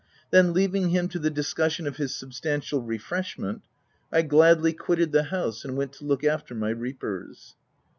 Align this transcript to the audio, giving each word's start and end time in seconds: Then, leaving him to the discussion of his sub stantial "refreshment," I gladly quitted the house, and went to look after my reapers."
Then, 0.31 0.51
leaving 0.51 0.89
him 0.89 1.09
to 1.09 1.19
the 1.19 1.29
discussion 1.29 1.85
of 1.85 1.97
his 1.97 2.11
sub 2.15 2.31
stantial 2.31 2.81
"refreshment," 2.83 3.61
I 4.11 4.23
gladly 4.23 4.73
quitted 4.73 5.11
the 5.11 5.25
house, 5.25 5.63
and 5.63 5.77
went 5.77 5.93
to 5.93 6.05
look 6.05 6.23
after 6.23 6.55
my 6.55 6.69
reapers." 6.71 7.53